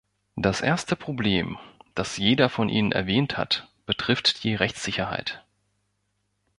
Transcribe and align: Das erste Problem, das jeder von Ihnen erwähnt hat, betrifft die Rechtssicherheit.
Das 0.35 0.61
erste 0.61 0.95
Problem, 0.95 1.59
das 1.93 2.17
jeder 2.17 2.49
von 2.49 2.69
Ihnen 2.69 2.91
erwähnt 2.91 3.37
hat, 3.37 3.69
betrifft 3.85 4.43
die 4.43 4.55
Rechtssicherheit. 4.55 5.45